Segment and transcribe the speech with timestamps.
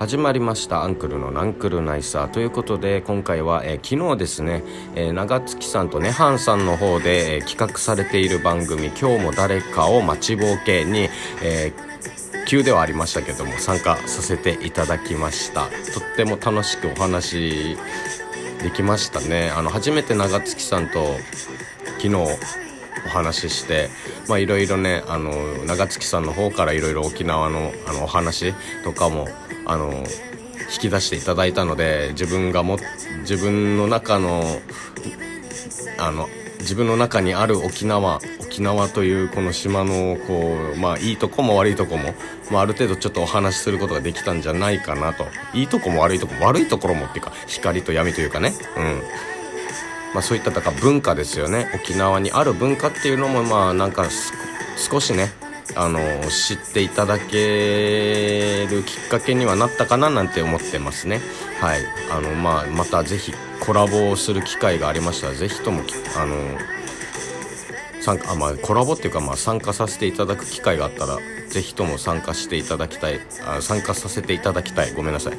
[0.00, 2.30] 始まりましたアンクルのナンクルナイサー。
[2.30, 4.62] ということで今回は、えー、昨日ですね、
[4.94, 11.10] えー、長月さんとねハンさんの方で、えー、企画されている番組「今日も誰かを待ちぼうけに」
[11.44, 11.74] え
[12.46, 15.66] 急ではありましたけども参加させていただきました。
[15.66, 17.76] とっても楽しくお話
[18.62, 19.52] できましたね。
[19.54, 21.18] あの初めて長月さんと
[21.98, 23.90] 昨日お話しして
[24.30, 25.32] いろいろねあの
[25.66, 29.28] 長月さんの方からいろいろ沖縄のあのお話とかも
[29.70, 29.92] あの
[30.72, 32.76] 引き出していただいたので自分がも
[33.20, 34.42] 自分の中の
[35.98, 42.14] あの自分の中にある沖縄沖縄というこの島のこうまあいいとこも悪いとこも、
[42.50, 45.26] まあ、ある程度ちょっとお話しすることができたんじゃないかなと。
[45.54, 48.52] いいとこも悪いとこも悪いところもっていうか光と闇というかね。
[48.76, 49.02] うん。
[50.14, 51.70] まあ、そういっただか文化ですよね。
[51.76, 54.08] 沖縄にある文化っていうのもまあなんか
[54.76, 55.32] 少しね
[55.76, 61.20] あの知っていただけるきっかけにはなったかななんて思ってますね。
[61.60, 61.80] はい。
[62.10, 65.82] あの、まあ、またぜひコラボをする機会がありましたらぜひとも
[66.16, 66.36] あの
[68.00, 71.18] 参加あ、まあ、コラボっていうか、まあ、参加させていただく機会があったら
[71.48, 74.92] ぜひとも参加していただきたいあ参加させていただきたい。
[74.92, 75.34] ごめんなさい、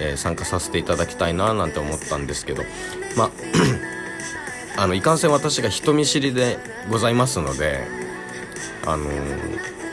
[0.00, 2.62] えー、参加させていただきたいななんて思ったんですけど。
[3.16, 3.30] まあ
[4.78, 6.58] あのいかんせん私が人見知りで
[6.90, 8.05] ございますので
[8.86, 9.04] あの、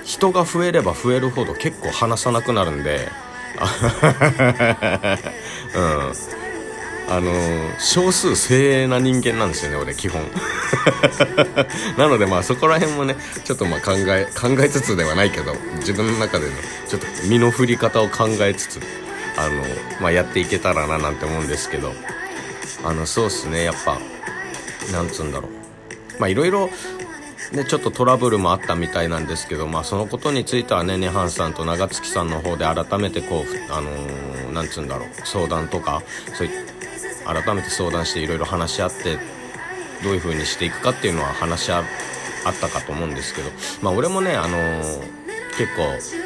[0.06, 3.10] 人が増えれば増えるほど結構話さなくなるんで
[5.76, 6.14] うん。
[7.10, 10.22] あのー、少数精鋭な人間なんですよね俺基本。
[11.98, 16.54] なのでまあそこら辺もねちょっとまあ考え考えつつではないけど自分の中でね
[16.88, 18.80] ちょっと身の振り方を考えつつ
[19.38, 19.64] あの、
[20.00, 21.94] まあ、やっていけたらななんて思うんですけど。
[22.86, 23.98] あのそうっすねやっぱ
[24.92, 26.20] なんつうんだろう。
[26.20, 26.70] まあいろいろ
[27.52, 36.02] ね、ちょっとトラブルもあったみたいなんですけど、まあ、そのことについてはね、ネハンさんと長月さんの方で改めてこう、あのー、なんつうんだろう、相談とか、
[36.34, 36.50] そうい
[37.26, 39.18] 改めて相談していろいろ話し合って、
[40.04, 41.86] どういう風にしていくかっていうのは話し合っ
[42.60, 43.50] たかと思うんですけど、
[43.82, 44.84] まあ、俺もね、あのー、
[45.58, 46.24] 結構、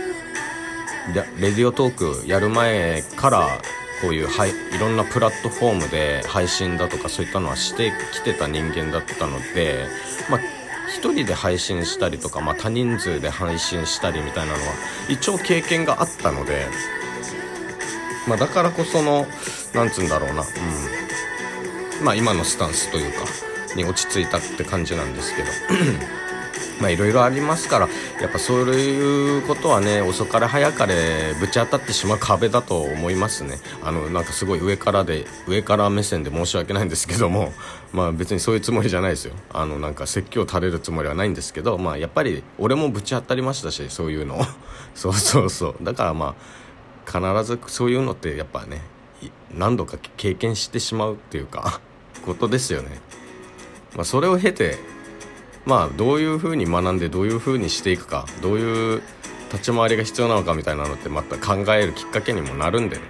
[1.39, 3.61] レディオトークやる前から
[4.01, 9.85] こういうはいいろんなプラットフォームで配信だとかそういったのはしてきてた人間だったので、
[10.29, 10.39] まあ、
[10.97, 14.73] 1人で配信したりとか、まあ、多人数で配信したりみたいなのは
[15.09, 16.65] 一応経験があったので、
[18.27, 19.27] まあ、だからこその
[19.73, 22.05] なんつうんだろうな、うん。
[22.05, 23.25] まあ、今のスタンスというか
[23.75, 25.47] に落ち着いたって感じなんですけど。
[26.79, 27.89] まあいろいろありますから
[28.21, 33.57] やっぱそういうことはね遅かれ早かれぶち当たってしまう壁だと思いますね。
[33.83, 37.53] あのなんかすごい上からで上から目線で申し訳ないんですけども
[37.93, 39.33] まあ別にそういうつもりじゃないですよ。
[39.53, 44.45] あのなんか説教垂れるつもりはないんですけどまあやっぱり俺もぶち当たりましたしそういうの
[44.93, 45.75] そうそうそう。
[45.81, 46.57] だからまあ
[47.05, 48.81] 必ずそういうのってやっぱね
[49.53, 51.79] 何度か経験してしまうっていうか
[52.25, 53.01] ことですよね。
[53.95, 54.77] まあそれを経て
[55.67, 59.01] まあどういうふうに学んでどういうふうにしていくかどういう
[59.51, 63.03] 立ち回りが必要なのかみたいなのってまた考えるきっかけにもなるんでね。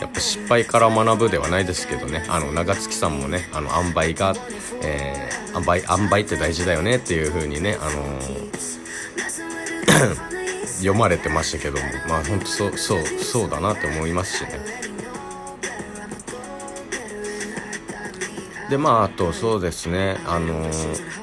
[0.00, 2.24] やっぱ失敗から学ぶではないですけどね。
[2.28, 4.34] あの長月さんもねあの塩梅が、
[4.82, 8.50] えー、塩梅塩梅って大事だよねっていう風にねあのー、
[10.78, 11.84] 読まれてましたけども。
[12.08, 14.60] まあ本当そうそうそうだなって思いますしね。
[18.70, 20.20] でまああとそうですね。
[20.24, 21.22] あのー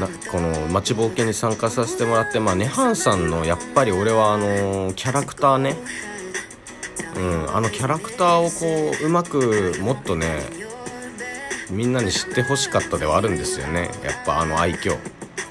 [0.00, 5.76] なこの「待ちぼうけ」に参加させてもらってまあネハンさんのやっぱり俺はあのキャラクターね。
[7.16, 10.42] うんあのキャラクターをこううまくもっとね
[11.70, 13.88] みんなに知ってほしかったではあるんですよね。
[14.02, 14.98] やっぱあの愛嬌。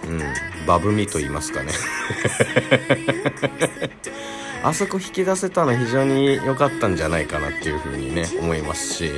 [0.07, 0.21] うん
[0.67, 1.71] バブみと言いますかね。
[4.63, 9.11] あそこ引き出せたの非常に良かったんじゃないかなっていうふうにね思いますし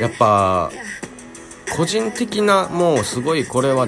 [0.00, 0.72] やっぱ
[1.76, 3.86] 個人的なもうすごいこれは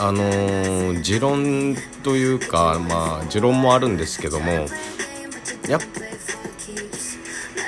[0.00, 4.66] あのー、持論というか、まあ、持論もあるんですけども、
[5.68, 5.78] や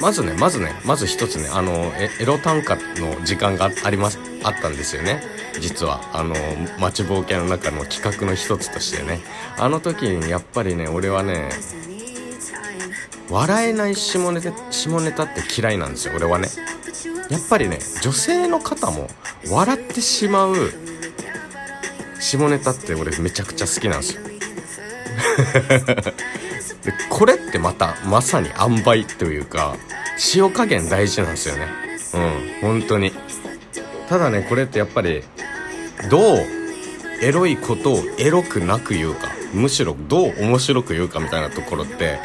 [0.01, 5.23] まずね、まずね、まず一つね、あの、エロ短歌の時間があります、あったんですよね。
[5.61, 6.35] 実は、あの、
[6.81, 9.21] 待ちぼうけの中の企画の一つとしてね。
[9.59, 11.51] あの時にやっぱりね、俺はね、
[13.29, 16.49] 笑えない下ネタ下ネタって嫌いなんですよ、俺はね。
[17.29, 19.07] やっぱりね、女性の方も
[19.51, 20.55] 笑ってしまう
[22.23, 24.23] 下ネタって俺めちゃくちゃ好きなんですよ。
[26.85, 29.77] でこれってまたまさに塩梅というか
[30.35, 31.67] 塩加減大事なんですよね。
[32.15, 33.13] うん本当に。
[34.09, 35.25] ただねこれってやっぱり
[36.09, 36.47] どう
[37.21, 42.19] エロいことをエロくなく言うかむしろどう面白く言うかみたいなところって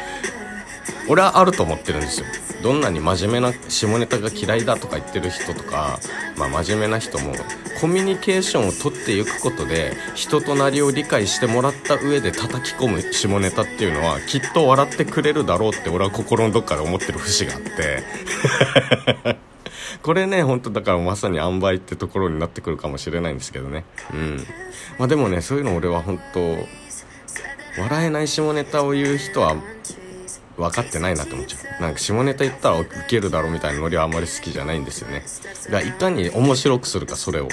[1.08, 2.26] 俺はあると思ってるんですよ。
[2.62, 6.00] どんなに真面目な下ネタが嫌いだとか言ってる人とか、
[6.36, 7.32] まあ、真面目な人も
[7.80, 18.02] コミュニケーションをとっていくことで人となりを理解してもらった上で叩き込む下ネタっていうのはきっと笑ってくれるだろうって俺は心のどっかで思ってる節があって。
[20.02, 23.84] これね本当だからまさに塩梅ってところになってくるかもしれないんですけどね。
[24.12, 24.46] うん。
[24.98, 26.40] まあでもねそういうの俺は本当
[27.80, 29.56] 笑えない下ネタを言う人は
[30.58, 31.82] 分かってないなって思っちゃう。
[31.82, 35.22] なんか下ネタ言ったらウケるだろうみたいなノリはあんまり好きじゃないんですよね。
[35.66, 37.48] だからいかに面白くするかそれをっ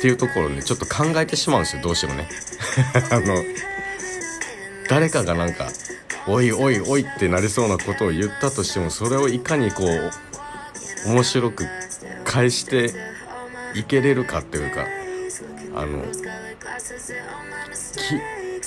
[0.00, 2.28] ていうところで、ね、ちょっと考えてしまうんですよどうしてもね。
[3.10, 3.36] あの
[4.88, 5.68] 誰かがなんか
[6.26, 10.10] おいおいおいってなりそうなことを言ったとしてもそれをいかにこう
[11.08, 11.66] 面白く
[12.24, 12.92] 返して
[13.74, 14.86] いけれるかっていうか
[15.76, 16.04] あの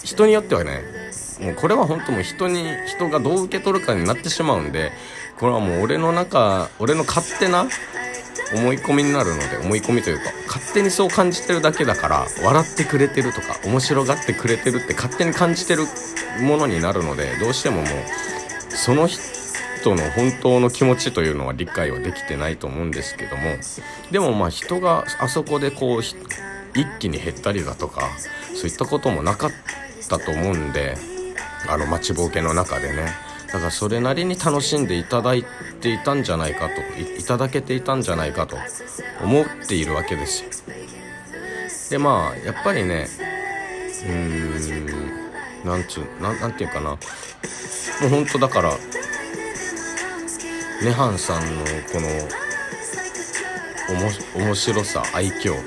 [0.03, 1.04] 人によってはね
[1.41, 4.91] もうこれは本当も人に人がどう受け取るかになってしまうんで
[5.39, 7.67] これはもう俺の中俺の勝手な
[8.53, 15.83] 思い込みになるので思い込みというか勝手にそう感じてるだけだから笑ってくれてるとか面白がってくれてるって勝手に感じてる
[16.41, 17.87] ものになるのでどうしてももう
[18.69, 23.43] その人の本当の気持ちというのは理解はできてないと思うんですけども
[24.11, 26.15] でもまあ人があそこでこう一
[26.99, 28.09] 気に減ったりだとか
[28.53, 29.51] そういったこともなかっ
[30.09, 30.97] たと思うんで
[31.67, 33.13] あの待ちぼうけの中でね。
[33.47, 35.45] だからそれなりに楽しんでいただい
[35.79, 36.81] ていたんじゃないかと
[37.19, 38.57] いただけていたんじゃないかと
[39.23, 40.49] 思っているわけですよ。
[41.91, 43.07] でまあやっぱりね
[44.03, 46.89] うーんなんつうななんていうかな。
[46.91, 46.97] も
[48.07, 48.73] うほんとだから
[50.83, 51.63] ネハンさんの
[51.93, 52.07] この
[53.89, 53.93] お
[54.41, 55.59] も面白さ愛嬌を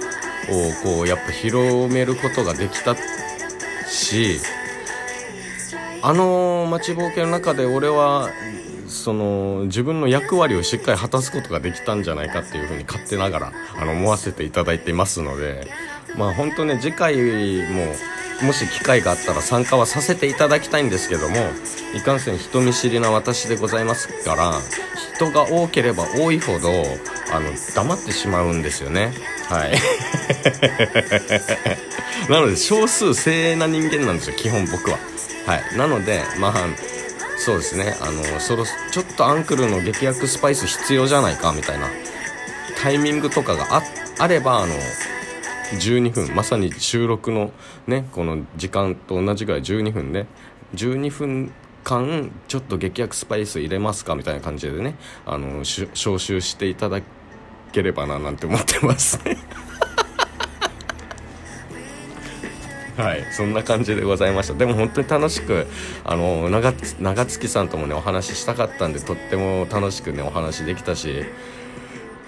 [0.83, 2.95] こうやっぱ広めることができた
[3.87, 4.41] し
[6.03, 8.31] あの待ちぼうけの中で俺は
[8.87, 15.67] その自分の役割をしっかり果たすことができたんじゃないかっていうふうに勝手ながらあの思わせていただいていますので
[16.17, 17.17] まあ本当ね次回
[17.71, 17.95] も
[18.43, 21.37] もし機会があったら参加はさせていただきたいんですけども
[21.95, 24.53] いかんせん人見知りな私でございますから
[25.17, 26.71] 人が多ければ多いほど
[27.33, 29.13] あの黙ってしまうんですよね。
[29.49, 29.75] はい。
[32.31, 34.99] なので少数精鋭な人間なんですよ基本僕は。
[35.49, 35.79] はい。
[35.79, 36.55] なのでまあ
[37.39, 37.97] そうですね。
[38.03, 41.89] あのそろちょっとアンクルの激薬スパイス必要じゃないかみたいな
[42.83, 43.83] タイミングとかがあ
[44.19, 44.75] あればあの
[45.81, 47.53] 12分まさに収録の
[47.87, 50.27] ねこの時間と同じぐらい12分で、
[50.75, 51.51] 12分
[51.83, 57.01] 間ちょっと激薬スパイス入れますかみたいな感じでねあの招集していただ
[57.73, 59.19] ければななんて思ってます
[62.99, 64.55] はいそんな感じでございました。
[64.55, 65.69] でも本当に楽しく
[66.05, 71.25] あの長長月さんともねお話ししたかったんでとっても楽しくねお話できたし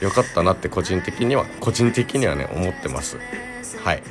[0.01, 3.19] よかったなって個人的には個人的にはね思ってます。
[3.83, 4.03] はい。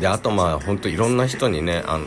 [0.00, 2.06] であとまあ本当いろんな人にねあの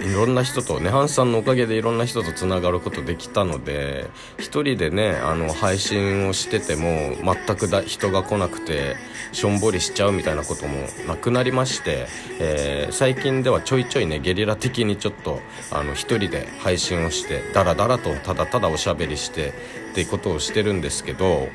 [0.00, 4.08] いろんな人とねハンさんのおかげでいろんな人とつながることできたので
[4.38, 8.96] 一人でねあの配信をしてても全くだ人が来なくて
[9.32, 12.06] しょんぼりしちゃうみたいなこともなくなりまして、
[12.40, 15.40] えー、最近ではちょいちょいねゲリラ的にちょっと
[15.72, 19.52] あの一人で配信をしてダラダラとただただおしゃべりして
[19.90, 21.48] っていうことをしてるんですけど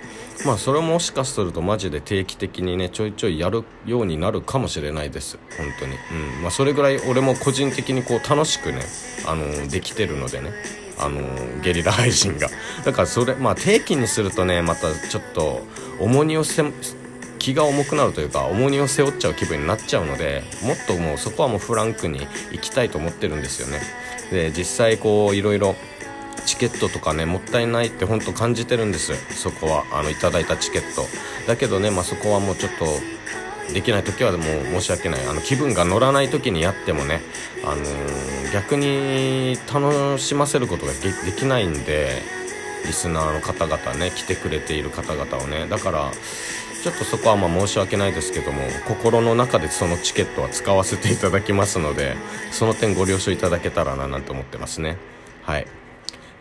[0.45, 5.39] まあそれもしかするとマジで定期的にねちょいちょいやるようになるかもしれないです。
[5.57, 5.93] 本当に。
[5.93, 6.41] うん。
[6.41, 8.81] まあそれぐらい俺も個人的にこう楽しくね
[9.27, 10.51] あのできてるのでね
[10.97, 11.21] あの
[11.61, 12.49] ゲリラ配信が。
[12.83, 15.61] だからそれまあ定期にするとねまたちょっと
[15.99, 16.63] 重荷をせ
[17.37, 23.81] 気が重くなるというか重荷を背負っちゃう気分になっちゃうのでもっともうそこはもうフランクに行きたいと思ってるんですよね。
[24.31, 25.75] で実際こういろいろ
[26.45, 29.13] チケットとかねもったいないって本当感じてるんです。
[29.35, 31.05] そこはあのいただいたチケット。
[31.47, 32.85] だけどね、まあ、そこはもうちょっと
[33.71, 35.25] できない時はもう申し訳ない。
[35.27, 37.21] あの気分が乗らない時にやってもね、
[37.63, 42.21] あのー、逆に楽しませることができないんで
[42.85, 45.67] リスナーの方々ね来てくれている方々をね。
[45.67, 46.11] だから
[46.83, 52.17] ちょっとそこはまあ申し訳ないですけども心の中でそのチケットは使わせていただきますので
[52.51, 54.97] その点ご了承いただけたらななんて思ってますね。
[55.43, 55.67] はい。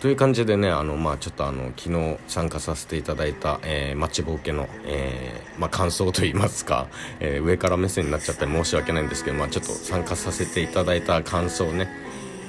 [0.02, 6.88] という感じでねあの、まあ、ちょっとあの昨日参加させていただいた、えー、待ちぼうけの、えーまあ、感想といいますか、
[7.21, 11.88] えー、上から目線になっちゃって申し訳ないんですけど、まあ、ちょっと参加させていただいた感想ね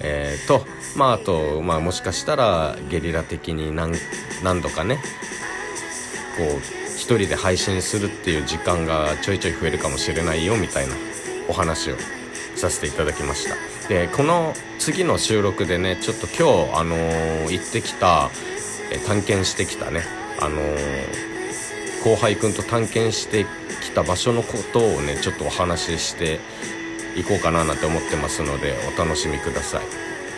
[0.02, 0.66] えー、と、
[0.98, 3.94] まあ、あと、まあ、もしかしたらゲリラ的に何
[4.44, 4.96] 何度かね
[6.36, 10.96] こう1人で配信するっていう時間がちょいちょい増えるかもしれないよみたいな
[11.48, 11.96] お話を
[12.64, 13.56] させていただきました。
[13.90, 18.30] でこの次の収録でねちょっと今日あのー、行ってきた、
[18.92, 20.04] え探検してきたね
[20.40, 23.46] あのー、後輩くんと探検して
[23.82, 26.40] きた場所のことをねちょっとお話しして
[27.18, 29.84] いこうかななんて思ってますのでお楽しみください。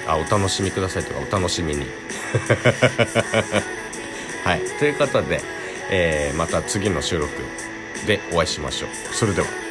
[0.07, 1.85] あお楽しみくださいとかお楽しみに。
[4.43, 4.61] はい。
[4.79, 5.41] ということで、
[5.89, 7.31] えー、また次の収録
[8.05, 9.15] でお会いしましょう。
[9.15, 9.64] それでは。